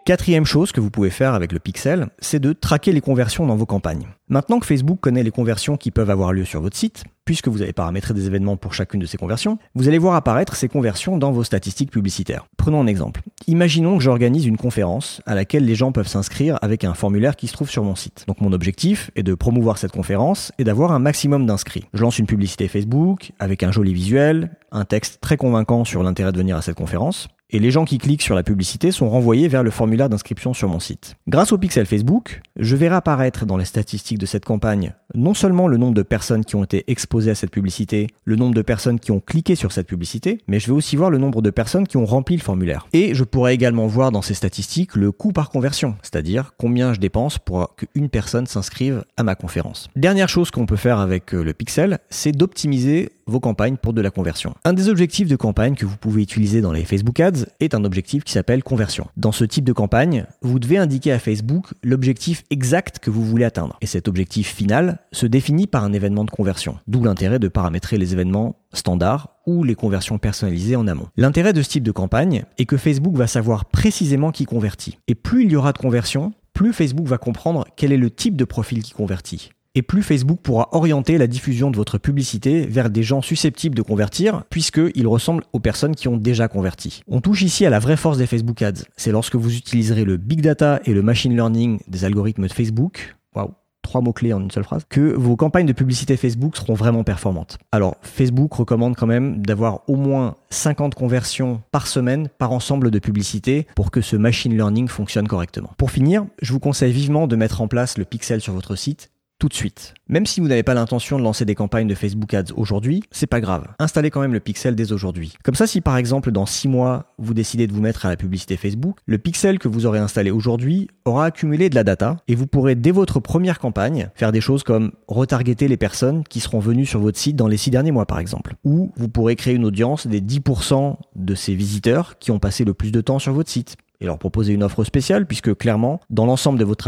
Quatrième 0.05 0.43
chose 0.43 0.73
que 0.73 0.81
vous 0.81 0.89
pouvez 0.89 1.09
faire 1.09 1.33
avec 1.33 1.53
le 1.53 1.59
pixel, 1.59 2.07
c'est 2.19 2.41
de 2.41 2.51
traquer 2.51 2.91
les 2.91 2.99
conversions 2.99 3.45
dans 3.45 3.55
vos 3.55 3.65
campagnes. 3.65 4.09
Maintenant 4.27 4.59
que 4.59 4.65
Facebook 4.65 4.99
connaît 4.99 5.23
les 5.23 5.31
conversions 5.31 5.77
qui 5.77 5.91
peuvent 5.91 6.09
avoir 6.09 6.33
lieu 6.33 6.43
sur 6.43 6.59
votre 6.59 6.75
site, 6.75 7.05
puisque 7.23 7.47
vous 7.47 7.61
avez 7.61 7.71
paramétré 7.71 8.13
des 8.13 8.27
événements 8.27 8.57
pour 8.57 8.73
chacune 8.73 8.99
de 8.99 9.05
ces 9.05 9.15
conversions, 9.15 9.59
vous 9.75 9.87
allez 9.87 9.97
voir 9.97 10.15
apparaître 10.15 10.57
ces 10.57 10.67
conversions 10.67 11.17
dans 11.17 11.31
vos 11.31 11.45
statistiques 11.45 11.89
publicitaires. 11.89 12.47
Prenons 12.57 12.81
un 12.81 12.87
exemple. 12.87 13.21
Imaginons 13.47 13.95
que 13.97 14.03
j'organise 14.03 14.45
une 14.45 14.57
conférence 14.57 15.21
à 15.25 15.35
laquelle 15.35 15.63
les 15.63 15.75
gens 15.75 15.93
peuvent 15.93 16.09
s'inscrire 16.09 16.59
avec 16.61 16.83
un 16.83 16.95
formulaire 16.95 17.37
qui 17.37 17.47
se 17.47 17.53
trouve 17.53 17.69
sur 17.69 17.85
mon 17.85 17.95
site. 17.95 18.25
Donc 18.27 18.41
mon 18.41 18.51
objectif 18.51 19.09
est 19.15 19.23
de 19.23 19.35
promouvoir 19.35 19.77
cette 19.77 19.93
conférence 19.93 20.51
et 20.59 20.65
d'avoir 20.65 20.91
un 20.91 20.99
maximum 20.99 21.45
d'inscrits. 21.45 21.85
Je 21.93 22.01
lance 22.01 22.19
une 22.19 22.25
publicité 22.25 22.67
Facebook 22.67 23.31
avec 23.39 23.63
un 23.63 23.71
joli 23.71 23.93
visuel, 23.93 24.51
un 24.73 24.83
texte 24.83 25.21
très 25.21 25.37
convaincant 25.37 25.85
sur 25.85 26.03
l'intérêt 26.03 26.33
de 26.33 26.37
venir 26.37 26.57
à 26.57 26.61
cette 26.61 26.75
conférence 26.75 27.29
et 27.53 27.59
les 27.59 27.71
gens 27.71 27.85
qui 27.85 27.99
cliquent 27.99 28.23
sur 28.23 28.35
la 28.35 28.43
publicité 28.43 28.91
sont 28.91 29.09
renvoyés 29.09 29.47
vers 29.47 29.63
le 29.63 29.69
formulaire 29.71 30.09
d'inscription 30.09 30.53
sur 30.53 30.67
mon 30.67 30.79
site. 30.79 31.15
Grâce 31.27 31.53
au 31.53 31.57
pixel 31.57 31.85
Facebook, 31.85 32.41
je 32.57 32.75
verrai 32.75 32.95
apparaître 32.95 33.45
dans 33.45 33.57
les 33.57 33.65
statistiques 33.65 34.17
de 34.17 34.25
cette 34.25 34.43
campagne 34.43 34.93
non 35.15 35.33
seulement 35.33 35.67
le 35.67 35.77
nombre 35.77 35.93
de 35.93 36.01
personnes 36.01 36.43
qui 36.43 36.55
ont 36.55 36.63
été 36.63 36.83
exposées 36.87 37.31
à 37.31 37.35
cette 37.35 37.51
publicité, 37.51 38.07
le 38.25 38.35
nombre 38.35 38.55
de 38.55 38.61
personnes 38.61 38.99
qui 38.99 39.11
ont 39.11 39.19
cliqué 39.19 39.55
sur 39.55 39.71
cette 39.71 39.87
publicité, 39.87 40.39
mais 40.47 40.59
je 40.59 40.67
vais 40.67 40.73
aussi 40.73 40.95
voir 40.95 41.11
le 41.11 41.19
nombre 41.19 41.41
de 41.41 41.51
personnes 41.51 41.87
qui 41.87 41.97
ont 41.97 42.05
rempli 42.05 42.35
le 42.35 42.41
formulaire. 42.41 42.87
Et 42.93 43.13
je 43.13 43.23
pourrai 43.23 43.53
également 43.53 43.85
voir 43.85 44.11
dans 44.11 44.23
ces 44.23 44.33
statistiques 44.33 44.95
le 44.95 45.11
coût 45.11 45.31
par 45.31 45.49
conversion, 45.49 45.95
c'est-à-dire 46.01 46.53
combien 46.57 46.93
je 46.93 46.99
dépense 46.99 47.37
pour 47.37 47.75
qu'une 47.75 48.09
personne 48.09 48.47
s'inscrive 48.47 49.03
à 49.17 49.23
ma 49.23 49.35
conférence. 49.35 49.89
Dernière 49.95 50.29
chose 50.29 50.49
qu'on 50.49 50.65
peut 50.65 50.75
faire 50.75 50.99
avec 50.99 51.33
euh, 51.35 51.43
le 51.43 51.53
pixel, 51.53 51.99
c'est 52.09 52.31
d'optimiser 52.31 53.09
vos 53.27 53.39
campagnes 53.39 53.77
pour 53.77 53.93
de 53.93 54.01
la 54.01 54.09
conversion. 54.09 54.53
Un 54.63 54.73
des 54.73 54.89
objectifs 54.89 55.27
de 55.27 55.35
campagne 55.35 55.75
que 55.75 55.85
vous 55.85 55.97
pouvez 55.97 56.21
utiliser 56.21 56.61
dans 56.61 56.71
les 56.71 56.85
Facebook 56.85 57.19
Ads 57.19 57.45
est 57.59 57.75
un 57.75 57.83
objectif 57.83 58.23
qui 58.23 58.33
s'appelle 58.33 58.63
conversion. 58.63 59.07
Dans 59.17 59.31
ce 59.31 59.43
type 59.43 59.65
de 59.65 59.73
campagne, 59.73 60.25
vous 60.41 60.59
devez 60.59 60.77
indiquer 60.77 61.11
à 61.11 61.19
Facebook 61.19 61.73
l'objectif 61.83 62.43
exact 62.49 62.99
que 62.99 63.09
vous 63.09 63.25
voulez 63.25 63.45
atteindre. 63.45 63.77
Et 63.81 63.85
cet 63.85 64.07
objectif 64.07 64.53
final 64.53 64.99
se 65.11 65.25
définit 65.25 65.67
par 65.67 65.83
un 65.83 65.93
événement 65.93 66.25
de 66.25 66.31
conversion. 66.31 66.77
D'où 66.87 67.03
l'intérêt 67.03 67.39
de 67.39 67.47
paramétrer 67.47 67.97
les 67.97 68.13
événements 68.13 68.57
standards 68.73 69.29
ou 69.45 69.63
les 69.63 69.75
conversions 69.75 70.17
personnalisées 70.17 70.75
en 70.75 70.87
amont. 70.87 71.07
L'intérêt 71.17 71.53
de 71.53 71.61
ce 71.61 71.69
type 71.69 71.83
de 71.83 71.91
campagne 71.91 72.45
est 72.57 72.65
que 72.65 72.77
Facebook 72.77 73.15
va 73.15 73.27
savoir 73.27 73.65
précisément 73.65 74.31
qui 74.31 74.45
convertit. 74.45 74.97
Et 75.07 75.15
plus 75.15 75.43
il 75.43 75.51
y 75.51 75.55
aura 75.55 75.73
de 75.73 75.77
conversion, 75.77 76.33
plus 76.53 76.73
Facebook 76.73 77.07
va 77.07 77.17
comprendre 77.17 77.65
quel 77.75 77.91
est 77.91 77.97
le 77.97 78.09
type 78.09 78.35
de 78.35 78.45
profil 78.45 78.83
qui 78.83 78.93
convertit 78.93 79.51
Et 79.75 79.81
plus 79.81 80.03
Facebook 80.03 80.39
pourra 80.41 80.69
orienter 80.71 81.17
la 81.17 81.25
diffusion 81.25 81.71
de 81.71 81.77
votre 81.77 81.97
publicité 81.97 82.67
vers 82.67 82.91
des 82.91 83.01
gens 83.01 83.23
susceptibles 83.23 83.75
de 83.75 83.81
convertir, 83.81 84.43
puisqu'ils 84.51 85.07
ressemblent 85.07 85.43
aux 85.51 85.59
personnes 85.59 85.95
qui 85.95 86.07
ont 86.07 86.17
déjà 86.17 86.47
converti. 86.47 87.01
On 87.07 87.21
touche 87.21 87.41
ici 87.41 87.65
à 87.65 87.71
la 87.71 87.79
vraie 87.79 87.97
force 87.97 88.19
des 88.19 88.27
Facebook 88.27 88.61
Ads. 88.61 88.83
C'est 88.97 89.11
lorsque 89.11 89.35
vous 89.35 89.55
utiliserez 89.55 90.05
le 90.05 90.17
big 90.17 90.41
data 90.41 90.79
et 90.85 90.93
le 90.93 91.01
machine 91.01 91.35
learning 91.35 91.79
des 91.87 92.05
algorithmes 92.05 92.47
de 92.47 92.53
Facebook. 92.53 93.15
Waouh 93.35 93.53
trois 93.83 94.01
mots-clés 94.01 94.33
en 94.33 94.41
une 94.41 94.49
seule 94.49 94.63
phrase, 94.63 94.85
que 94.89 95.13
vos 95.13 95.35
campagnes 95.35 95.67
de 95.67 95.73
publicité 95.73 96.17
Facebook 96.17 96.57
seront 96.57 96.73
vraiment 96.73 97.03
performantes. 97.03 97.59
Alors, 97.71 97.97
Facebook 98.01 98.53
recommande 98.53 98.95
quand 98.95 99.05
même 99.05 99.41
d'avoir 99.41 99.81
au 99.87 99.95
moins 99.95 100.37
50 100.49 100.95
conversions 100.95 101.61
par 101.71 101.85
semaine 101.85 102.29
par 102.39 102.53
ensemble 102.53 102.89
de 102.89 102.99
publicités 102.99 103.67
pour 103.75 103.91
que 103.91 104.01
ce 104.01 104.15
machine 104.15 104.55
learning 104.55 104.87
fonctionne 104.87 105.27
correctement. 105.27 105.71
Pour 105.77 105.91
finir, 105.91 106.25
je 106.41 106.53
vous 106.53 106.59
conseille 106.59 106.93
vivement 106.93 107.27
de 107.27 107.35
mettre 107.35 107.61
en 107.61 107.67
place 107.67 107.97
le 107.97 108.05
pixel 108.05 108.41
sur 108.41 108.53
votre 108.53 108.75
site 108.75 109.11
tout 109.43 109.49
de 109.49 109.53
suite. 109.53 109.93
Même 110.07 110.25
si 110.25 110.39
vous 110.39 110.47
n'avez 110.47 110.63
pas 110.63 110.73
l'intention 110.73 111.19
de 111.19 111.23
lancer 111.23 111.43
des 111.43 111.53
campagnes 111.53 111.87
de 111.87 111.95
Facebook 111.95 112.33
Ads 112.33 112.53
aujourd'hui, 112.55 113.03
c'est 113.11 113.27
pas 113.27 113.41
grave. 113.41 113.67
Installez 113.77 114.09
quand 114.09 114.21
même 114.21 114.31
le 114.31 114.39
pixel 114.39 114.73
dès 114.73 114.93
aujourd'hui. 114.93 115.33
Comme 115.43 115.55
ça, 115.55 115.67
si 115.67 115.81
par 115.81 115.97
exemple 115.97 116.31
dans 116.31 116.45
6 116.45 116.69
mois, 116.69 117.13
vous 117.17 117.33
décidez 117.33 117.67
de 117.67 117.73
vous 117.73 117.81
mettre 117.81 118.05
à 118.05 118.09
la 118.09 118.15
publicité 118.15 118.55
Facebook, 118.55 118.99
le 119.05 119.17
pixel 119.17 119.59
que 119.59 119.67
vous 119.67 119.85
aurez 119.85 119.99
installé 119.99 120.31
aujourd'hui 120.31 120.87
aura 121.03 121.25
accumulé 121.25 121.69
de 121.69 121.75
la 121.75 121.83
data 121.83 122.15
et 122.29 122.35
vous 122.35 122.47
pourrez 122.47 122.75
dès 122.75 122.91
votre 122.91 123.19
première 123.19 123.59
campagne 123.59 124.11
faire 124.15 124.31
des 124.31 124.39
choses 124.39 124.63
comme 124.63 124.93
retargeter 125.09 125.67
les 125.67 125.75
personnes 125.75 126.23
qui 126.23 126.39
seront 126.39 126.59
venues 126.59 126.85
sur 126.85 127.01
votre 127.01 127.19
site 127.19 127.35
dans 127.35 127.49
les 127.49 127.57
6 127.57 127.71
derniers 127.71 127.91
mois 127.91 128.05
par 128.05 128.19
exemple. 128.19 128.55
Ou 128.63 128.93
vous 128.95 129.09
pourrez 129.09 129.35
créer 129.35 129.55
une 129.55 129.65
audience 129.65 130.07
des 130.07 130.21
10% 130.21 130.95
de 131.17 131.35
ces 131.35 131.53
visiteurs 131.53 132.17
qui 132.17 132.31
ont 132.31 132.39
passé 132.39 132.63
le 132.63 132.73
plus 132.73 132.93
de 132.93 133.01
temps 133.01 133.19
sur 133.19 133.33
votre 133.33 133.49
site 133.49 133.75
et 134.03 134.05
leur 134.05 134.19
proposer 134.19 134.53
une 134.53 134.63
offre 134.63 134.83
spéciale, 134.83 135.25
puisque 135.25 135.55
clairement, 135.55 135.99
dans 136.09 136.25
l'ensemble 136.25 136.59
de 136.59 136.65
votre, 136.65 136.83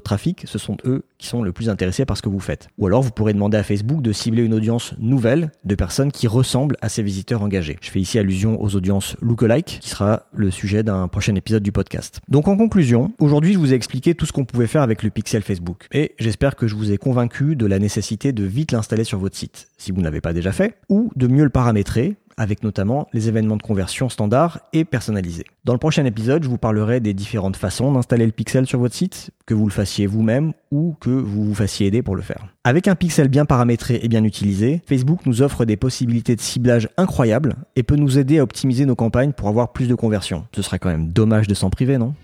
trafic, 0.00 0.42
ce 0.44 0.58
sont 0.58 0.76
eux 0.84 1.04
qui 1.18 1.26
sont 1.26 1.42
le 1.42 1.52
plus 1.52 1.68
intéressés 1.68 2.04
par 2.04 2.16
ce 2.16 2.22
que 2.22 2.28
vous 2.28 2.40
faites. 2.40 2.68
Ou 2.78 2.86
alors, 2.86 3.02
vous 3.02 3.10
pourrez 3.10 3.32
demander 3.32 3.56
à 3.56 3.62
Facebook 3.62 4.02
de 4.02 4.12
cibler 4.12 4.42
une 4.42 4.54
audience 4.54 4.94
nouvelle 4.98 5.50
de 5.64 5.74
personnes 5.74 6.12
qui 6.12 6.26
ressemblent 6.26 6.76
à 6.80 6.88
ces 6.88 7.02
visiteurs 7.02 7.42
engagés. 7.42 7.76
Je 7.80 7.90
fais 7.90 8.00
ici 8.00 8.18
allusion 8.18 8.60
aux 8.62 8.74
audiences 8.76 9.16
lookalike, 9.20 9.78
qui 9.80 9.88
sera 9.88 10.24
le 10.34 10.50
sujet 10.50 10.82
d'un 10.82 11.08
prochain 11.08 11.34
épisode 11.34 11.62
du 11.62 11.72
podcast. 11.72 12.20
Donc 12.28 12.48
en 12.48 12.56
conclusion, 12.56 13.12
aujourd'hui, 13.18 13.52
je 13.52 13.58
vous 13.58 13.72
ai 13.72 13.76
expliqué 13.76 14.14
tout 14.14 14.26
ce 14.26 14.32
qu'on 14.32 14.44
pouvait 14.44 14.66
faire 14.66 14.82
avec 14.82 15.02
le 15.02 15.10
pixel 15.10 15.42
Facebook. 15.42 15.86
Et 15.92 16.14
j'espère 16.18 16.56
que 16.56 16.66
je 16.66 16.74
vous 16.74 16.92
ai 16.92 16.98
convaincu 16.98 17.56
de 17.56 17.66
la 17.66 17.78
nécessité 17.78 18.32
de 18.32 18.44
vite 18.44 18.72
l'installer 18.72 19.04
sur 19.04 19.18
votre 19.18 19.36
site, 19.36 19.68
si 19.78 19.92
vous 19.92 20.00
ne 20.00 20.04
l'avez 20.04 20.20
pas 20.20 20.32
déjà 20.32 20.52
fait, 20.52 20.76
ou 20.88 21.10
de 21.16 21.26
mieux 21.26 21.44
le 21.44 21.50
paramétrer 21.50 22.16
avec 22.36 22.62
notamment 22.62 23.08
les 23.12 23.28
événements 23.28 23.56
de 23.56 23.62
conversion 23.62 24.08
standards 24.08 24.60
et 24.72 24.84
personnalisés. 24.84 25.44
Dans 25.64 25.72
le 25.72 25.78
prochain 25.78 26.04
épisode, 26.04 26.42
je 26.42 26.48
vous 26.48 26.58
parlerai 26.58 27.00
des 27.00 27.14
différentes 27.14 27.56
façons 27.56 27.92
d'installer 27.92 28.26
le 28.26 28.32
pixel 28.32 28.66
sur 28.66 28.78
votre 28.78 28.94
site, 28.94 29.30
que 29.46 29.54
vous 29.54 29.66
le 29.66 29.72
fassiez 29.72 30.06
vous-même 30.06 30.52
ou 30.70 30.96
que 31.00 31.10
vous 31.10 31.44
vous 31.44 31.54
fassiez 31.54 31.86
aider 31.86 32.02
pour 32.02 32.16
le 32.16 32.22
faire. 32.22 32.46
Avec 32.64 32.88
un 32.88 32.94
pixel 32.94 33.28
bien 33.28 33.44
paramétré 33.44 34.00
et 34.02 34.08
bien 34.08 34.24
utilisé, 34.24 34.82
Facebook 34.86 35.20
nous 35.26 35.42
offre 35.42 35.64
des 35.64 35.76
possibilités 35.76 36.36
de 36.36 36.40
ciblage 36.40 36.88
incroyables 36.96 37.56
et 37.74 37.82
peut 37.82 37.96
nous 37.96 38.18
aider 38.18 38.38
à 38.38 38.42
optimiser 38.42 38.86
nos 38.86 38.96
campagnes 38.96 39.32
pour 39.32 39.48
avoir 39.48 39.72
plus 39.72 39.88
de 39.88 39.94
conversions. 39.94 40.46
Ce 40.54 40.62
serait 40.62 40.78
quand 40.78 40.90
même 40.90 41.08
dommage 41.08 41.48
de 41.48 41.54
s'en 41.54 41.70
priver, 41.70 41.98
non? 41.98 42.14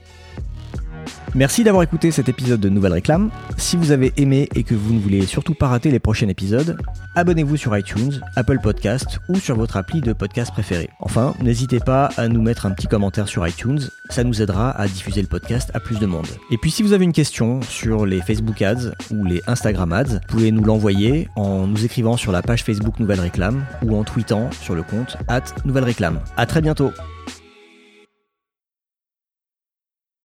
Merci 1.35 1.65
d'avoir 1.65 1.83
écouté 1.83 2.11
cet 2.11 2.29
épisode 2.29 2.61
de 2.61 2.69
Nouvelle 2.69 2.93
Réclame. 2.93 3.31
Si 3.57 3.79
vous 3.79 3.91
avez 3.91 4.13
aimé 4.19 4.51
et 4.55 4.65
que 4.65 4.75
vous 4.75 4.93
ne 4.93 5.01
voulez 5.01 5.25
surtout 5.25 5.55
pas 5.55 5.69
rater 5.69 5.91
les 5.91 5.99
prochains 5.99 6.29
épisodes, 6.29 6.77
abonnez-vous 7.15 7.57
sur 7.57 7.77
iTunes, 7.77 8.21
Apple 8.37 8.59
Podcast 8.63 9.19
ou 9.31 9.37
sur 9.37 9.57
votre 9.57 9.79
appli 9.79 10.03
de 10.03 10.13
podcast 10.13 10.53
préféré. 10.53 10.91
Enfin, 11.01 11.35
n'hésitez 11.43 11.81
pas 11.81 12.11
à 12.19 12.29
nous 12.29 12.43
mettre 12.43 12.67
un 12.67 12.73
petit 12.73 12.87
commentaire 12.87 13.29
sur 13.29 13.47
iTunes, 13.49 13.81
ça 14.11 14.25
nous 14.25 14.43
aidera 14.43 14.73
à 14.73 14.87
diffuser 14.87 15.23
le 15.23 15.29
podcast 15.29 15.71
à 15.73 15.81
plus 15.81 15.99
de 15.99 16.07
monde. 16.07 16.27
Et 16.51 16.59
puis 16.59 16.71
si 16.71 16.83
vous 16.83 16.93
avez 16.93 17.05
une 17.05 17.13
question 17.13 17.63
sur 17.63 18.05
les 18.05 18.21
Facebook 18.21 18.61
Ads 18.61 18.93
ou 19.11 19.25
les 19.25 19.43
Instagram 19.47 19.93
Ads, 19.93 20.05
vous 20.05 20.21
pouvez 20.29 20.53
nous 20.53 20.65
l'envoyer 20.65 21.29
en 21.35 21.67
nous 21.67 21.85
écrivant 21.85 22.19
sur 22.19 22.33
la 22.33 22.43
page 22.43 22.63
Facebook 22.63 23.01
Nouvelle 23.01 23.21
Réclame 23.21 23.65
ou 23.83 23.97
en 23.97 24.05
tweetant 24.05 24.51
sur 24.61 24.75
le 24.75 24.83
compte 24.83 25.17
at 25.29 25.45
Nouvelle 25.65 25.85
Réclame. 25.85 26.21
À 26.37 26.45
très 26.45 26.61
bientôt 26.61 26.93